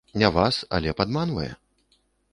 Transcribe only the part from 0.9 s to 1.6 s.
падманвае?